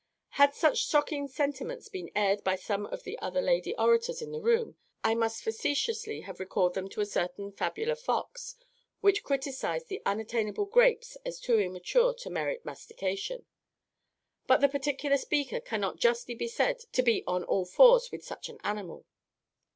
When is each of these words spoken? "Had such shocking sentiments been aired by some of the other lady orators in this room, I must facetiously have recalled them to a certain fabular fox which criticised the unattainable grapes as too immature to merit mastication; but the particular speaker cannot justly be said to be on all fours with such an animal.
"Had 0.29 0.55
such 0.55 0.79
shocking 0.87 1.27
sentiments 1.27 1.87
been 1.87 2.09
aired 2.15 2.43
by 2.43 2.55
some 2.55 2.87
of 2.87 3.03
the 3.03 3.19
other 3.19 3.39
lady 3.39 3.75
orators 3.77 4.19
in 4.19 4.31
this 4.31 4.41
room, 4.41 4.75
I 5.03 5.13
must 5.13 5.43
facetiously 5.43 6.21
have 6.21 6.39
recalled 6.39 6.73
them 6.73 6.89
to 6.89 7.01
a 7.01 7.05
certain 7.05 7.51
fabular 7.51 7.95
fox 7.95 8.55
which 9.01 9.21
criticised 9.23 9.89
the 9.89 10.01
unattainable 10.03 10.65
grapes 10.65 11.17
as 11.23 11.39
too 11.39 11.59
immature 11.59 12.15
to 12.15 12.31
merit 12.31 12.65
mastication; 12.65 13.45
but 14.47 14.59
the 14.59 14.67
particular 14.69 15.17
speaker 15.17 15.59
cannot 15.59 15.97
justly 15.97 16.33
be 16.33 16.47
said 16.47 16.79
to 16.93 17.03
be 17.03 17.23
on 17.27 17.43
all 17.43 17.65
fours 17.65 18.11
with 18.11 18.25
such 18.25 18.49
an 18.49 18.57
animal. 18.63 19.05